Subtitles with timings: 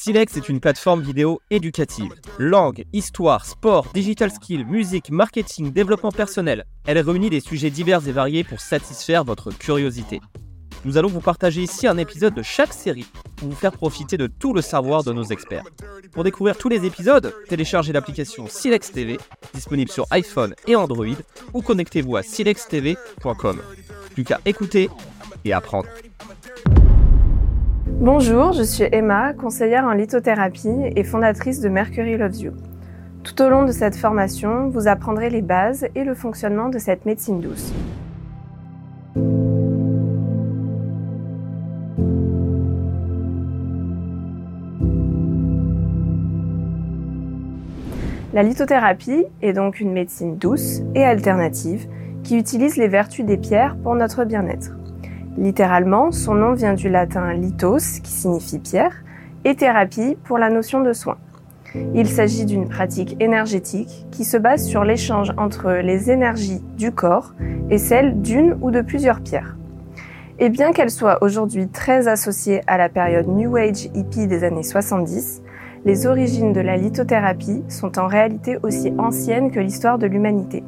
[0.00, 2.14] Silex est une plateforme vidéo éducative.
[2.38, 6.66] Langue, histoire, sport, digital skills, musique, marketing, développement personnel.
[6.86, 10.20] Elle réunit des sujets divers et variés pour satisfaire votre curiosité.
[10.84, 14.28] Nous allons vous partager ici un épisode de chaque série pour vous faire profiter de
[14.28, 15.64] tout le savoir de nos experts.
[16.12, 19.18] Pour découvrir tous les épisodes, téléchargez l'application Silex TV,
[19.52, 21.06] disponible sur iPhone et Android,
[21.54, 23.60] ou connectez-vous à silextv.com.
[24.14, 24.90] Plus qu'à écouter
[25.44, 25.88] et apprendre.
[28.00, 32.52] Bonjour, je suis Emma, conseillère en lithothérapie et fondatrice de Mercury Loves You.
[33.24, 37.06] Tout au long de cette formation, vous apprendrez les bases et le fonctionnement de cette
[37.06, 37.72] médecine douce.
[48.32, 51.88] La lithothérapie est donc une médecine douce et alternative
[52.22, 54.77] qui utilise les vertus des pierres pour notre bien-être.
[55.38, 59.04] Littéralement, son nom vient du latin lithos, qui signifie pierre,
[59.44, 61.16] et thérapie pour la notion de soin.
[61.94, 67.34] Il s'agit d'une pratique énergétique qui se base sur l'échange entre les énergies du corps
[67.70, 69.56] et celles d'une ou de plusieurs pierres.
[70.40, 74.62] Et bien qu'elle soit aujourd'hui très associée à la période New Age hippie des années
[74.62, 75.42] 70,
[75.84, 80.64] les origines de la lithothérapie sont en réalité aussi anciennes que l'histoire de l'humanité.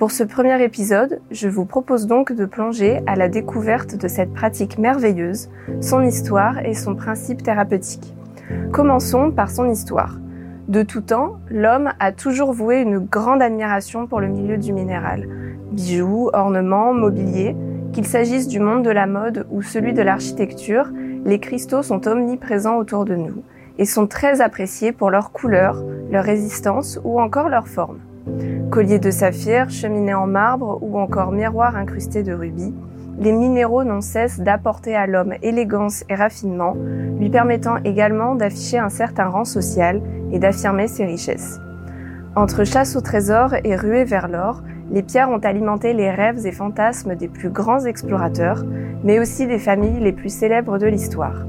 [0.00, 4.32] Pour ce premier épisode, je vous propose donc de plonger à la découverte de cette
[4.32, 5.50] pratique merveilleuse,
[5.82, 8.14] son histoire et son principe thérapeutique.
[8.72, 10.18] Commençons par son histoire.
[10.68, 15.28] De tout temps, l'homme a toujours voué une grande admiration pour le milieu du minéral.
[15.70, 17.54] Bijoux, ornements, mobilier,
[17.92, 20.88] qu'il s'agisse du monde de la mode ou celui de l'architecture,
[21.26, 23.42] les cristaux sont omniprésents autour de nous
[23.76, 27.98] et sont très appréciés pour leur couleur, leur résistance ou encore leur forme.
[28.70, 32.72] Colliers de saphir, cheminées en marbre ou encore miroirs incrustés de rubis,
[33.18, 36.76] les minéraux n'ont cesse d'apporter à l'homme élégance et raffinement,
[37.18, 41.58] lui permettant également d'afficher un certain rang social et d'affirmer ses richesses.
[42.36, 46.52] Entre chasse au trésor et ruée vers l'or, les pierres ont alimenté les rêves et
[46.52, 48.64] fantasmes des plus grands explorateurs,
[49.02, 51.44] mais aussi des familles les plus célèbres de l'histoire.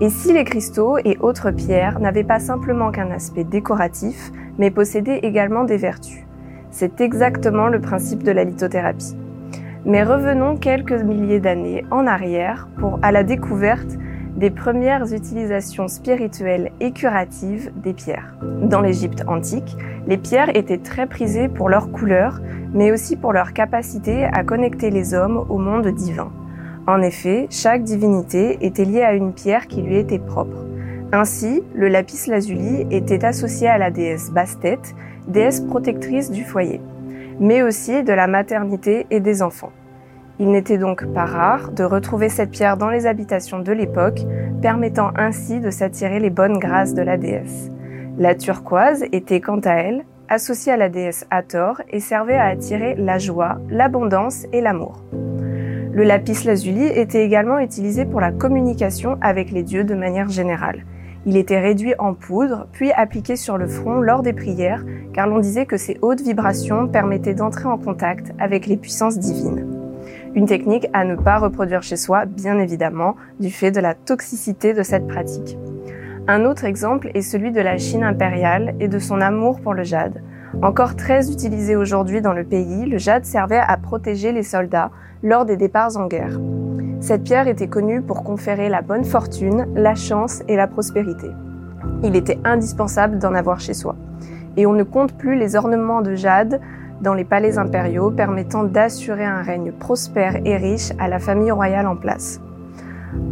[0.00, 5.20] Et si les cristaux et autres pierres n'avaient pas simplement qu'un aspect décoratif, mais possédaient
[5.20, 6.26] également des vertus?
[6.70, 9.16] C'est exactement le principe de la lithothérapie.
[9.84, 13.98] Mais revenons quelques milliers d'années en arrière pour à la découverte
[14.36, 18.34] des premières utilisations spirituelles et curatives des pierres.
[18.62, 19.76] Dans l'Égypte antique,
[20.06, 22.40] les pierres étaient très prisées pour leur couleur,
[22.72, 26.30] mais aussi pour leur capacité à connecter les hommes au monde divin.
[26.86, 30.64] En effet, chaque divinité était liée à une pierre qui lui était propre.
[31.12, 34.78] Ainsi, le lapis lazuli était associé à la déesse Bastet,
[35.30, 36.80] déesse protectrice du foyer,
[37.38, 39.72] mais aussi de la maternité et des enfants.
[40.38, 44.20] Il n'était donc pas rare de retrouver cette pierre dans les habitations de l'époque,
[44.62, 47.70] permettant ainsi de s'attirer les bonnes grâces de la déesse.
[48.18, 52.94] La turquoise était quant à elle associée à la déesse Hathor et servait à attirer
[52.94, 55.02] la joie, l'abondance et l'amour.
[55.92, 60.84] Le lapis lazuli était également utilisé pour la communication avec les dieux de manière générale.
[61.30, 65.38] Il était réduit en poudre, puis appliqué sur le front lors des prières, car l'on
[65.38, 69.64] disait que ces hautes vibrations permettaient d'entrer en contact avec les puissances divines.
[70.34, 74.74] Une technique à ne pas reproduire chez soi, bien évidemment, du fait de la toxicité
[74.74, 75.56] de cette pratique.
[76.26, 79.84] Un autre exemple est celui de la Chine impériale et de son amour pour le
[79.84, 80.24] jade.
[80.62, 84.90] Encore très utilisé aujourd'hui dans le pays, le jade servait à protéger les soldats
[85.22, 86.40] lors des départs en guerre.
[87.00, 91.30] Cette pierre était connue pour conférer la bonne fortune, la chance et la prospérité.
[92.02, 93.96] Il était indispensable d'en avoir chez soi.
[94.56, 96.60] Et on ne compte plus les ornements de jade
[97.00, 101.86] dans les palais impériaux permettant d'assurer un règne prospère et riche à la famille royale
[101.86, 102.40] en place.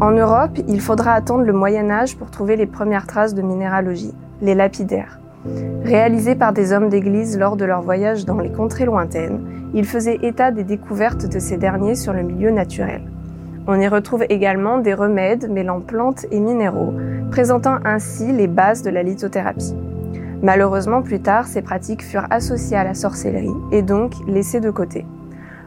[0.00, 4.14] En Europe, il faudra attendre le Moyen Âge pour trouver les premières traces de minéralogie,
[4.40, 5.20] les lapidaires.
[5.84, 9.40] Réalisés par des hommes d'église lors de leur voyage dans les contrées lointaines,
[9.74, 13.02] ils faisaient état des découvertes de ces derniers sur le milieu naturel.
[13.70, 16.94] On y retrouve également des remèdes mêlant plantes et minéraux,
[17.30, 19.76] présentant ainsi les bases de la lithothérapie.
[20.42, 25.04] Malheureusement, plus tard, ces pratiques furent associées à la sorcellerie et donc laissées de côté.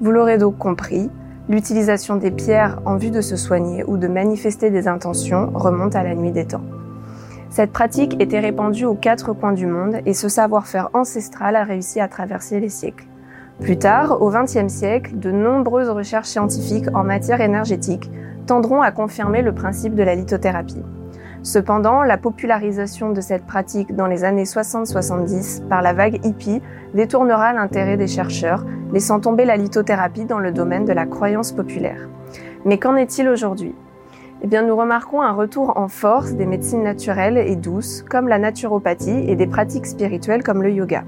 [0.00, 1.08] Vous l'aurez donc compris,
[1.48, 6.02] l'utilisation des pierres en vue de se soigner ou de manifester des intentions remonte à
[6.02, 6.64] la nuit des temps.
[7.48, 12.00] Cette pratique était répandue aux quatre coins du monde et ce savoir-faire ancestral a réussi
[12.00, 13.06] à traverser les siècles.
[13.60, 18.10] Plus tard, au XXe siècle, de nombreuses recherches scientifiques en matière énergétique
[18.46, 20.82] tendront à confirmer le principe de la lithothérapie.
[21.42, 26.62] Cependant, la popularisation de cette pratique dans les années 60-70 par la vague hippie
[26.94, 32.08] détournera l'intérêt des chercheurs, laissant tomber la lithothérapie dans le domaine de la croyance populaire.
[32.64, 33.74] Mais qu'en est-il aujourd'hui?
[34.42, 38.38] Eh bien, nous remarquons un retour en force des médecines naturelles et douces, comme la
[38.38, 41.04] naturopathie, et des pratiques spirituelles comme le yoga.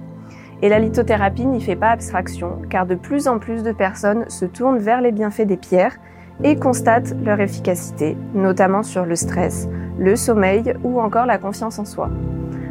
[0.62, 4.46] Et la lithothérapie n'y fait pas abstraction, car de plus en plus de personnes se
[4.46, 5.96] tournent vers les bienfaits des pierres
[6.42, 9.68] et constatent leur efficacité, notamment sur le stress,
[9.98, 12.10] le sommeil ou encore la confiance en soi.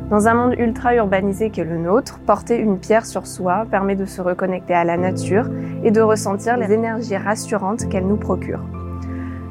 [0.09, 4.05] Dans un monde ultra urbanisé qu'est le nôtre, porter une pierre sur soi permet de
[4.05, 5.49] se reconnecter à la nature
[5.83, 8.59] et de ressentir les énergies rassurantes qu'elle nous procure.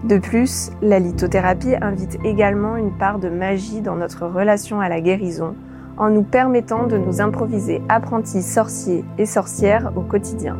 [0.04, 5.00] De plus, la lithothérapie invite également une part de magie dans notre relation à la
[5.00, 5.54] guérison,
[5.96, 10.56] en nous permettant de nous improviser apprentis sorciers et sorcières au quotidien.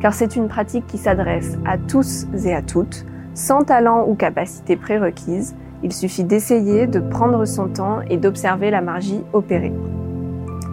[0.00, 3.04] Car c'est une pratique qui s'adresse à tous et à toutes,
[3.34, 8.80] sans talent ou capacité prérequise, il suffit d'essayer, de prendre son temps et d'observer la
[8.80, 9.72] magie opérer.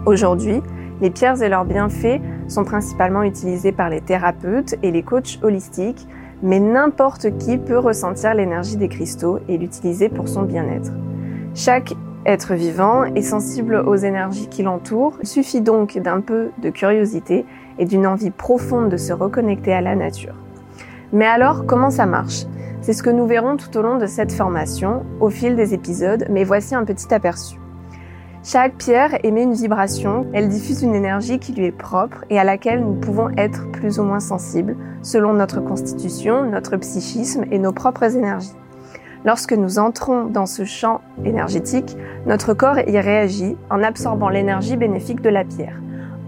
[0.06, 0.62] Aujourd'hui,
[1.00, 6.06] les pierres et leurs bienfaits sont principalement utilisés par les thérapeutes et les coachs holistiques
[6.42, 10.92] mais n'importe qui peut ressentir l'énergie des cristaux et l'utiliser pour son bien-être.
[11.54, 11.94] Chaque
[12.28, 17.46] être vivant est sensible aux énergies qui l'entourent, suffit donc d'un peu de curiosité
[17.78, 20.34] et d'une envie profonde de se reconnecter à la nature.
[21.12, 22.44] Mais alors, comment ça marche?
[22.82, 26.26] C'est ce que nous verrons tout au long de cette formation, au fil des épisodes,
[26.28, 27.58] mais voici un petit aperçu.
[28.44, 32.44] Chaque pierre émet une vibration, elle diffuse une énergie qui lui est propre et à
[32.44, 37.72] laquelle nous pouvons être plus ou moins sensibles selon notre constitution, notre psychisme et nos
[37.72, 38.54] propres énergies.
[39.24, 45.20] Lorsque nous entrons dans ce champ énergétique, notre corps y réagit en absorbant l'énergie bénéfique
[45.20, 45.80] de la pierre.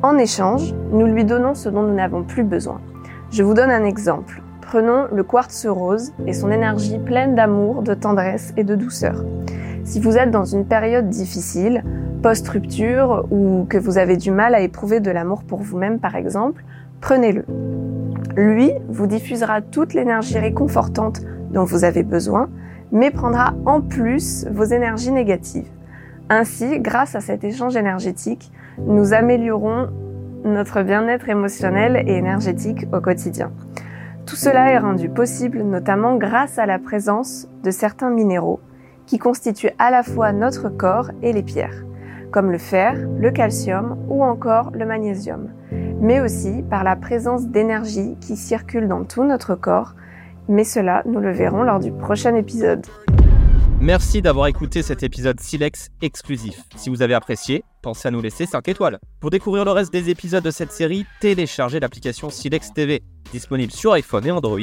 [0.02, 2.80] En échange, nous lui donnons ce dont nous n'avons plus besoin.
[3.30, 4.42] Je vous donne un exemple.
[4.60, 9.24] Prenons le quartz rose et son énergie pleine d'amour, de tendresse et de douceur.
[9.84, 11.84] Si vous êtes dans une période difficile,
[12.22, 16.64] post-rupture, ou que vous avez du mal à éprouver de l'amour pour vous-même par exemple,
[17.00, 17.44] prenez-le.
[18.36, 22.48] Lui vous diffusera toute l'énergie réconfortante dont vous avez besoin,
[22.92, 25.68] mais prendra en plus vos énergies négatives.
[26.28, 29.88] Ainsi, grâce à cet échange énergétique, nous améliorons
[30.44, 33.50] notre bien-être émotionnel et énergétique au quotidien.
[34.26, 38.60] Tout cela est rendu possible notamment grâce à la présence de certains minéraux
[39.06, 41.84] qui constituent à la fois notre corps et les pierres,
[42.30, 45.48] comme le fer, le calcium ou encore le magnésium,
[46.00, 49.94] mais aussi par la présence d'énergie qui circule dans tout notre corps,
[50.50, 52.84] mais cela nous le verrons lors du prochain épisode.
[53.80, 56.60] Merci d'avoir écouté cet épisode Silex exclusif.
[56.76, 58.98] Si vous avez apprécié, pensez à nous laisser 5 étoiles.
[59.20, 63.00] Pour découvrir le reste des épisodes de cette série, téléchargez l'application Silex TV,
[63.32, 64.58] disponible sur iPhone et Android,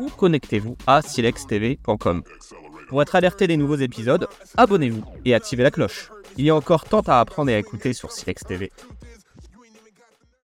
[0.00, 2.22] ou connectez-vous à silextv.com.
[2.88, 4.26] Pour être alerté des nouveaux épisodes,
[4.56, 6.10] abonnez-vous et activez la cloche.
[6.36, 8.70] Il y a encore tant à apprendre et à écouter sur Silex TV.